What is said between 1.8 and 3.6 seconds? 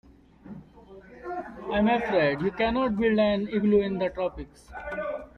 afraid you can't build an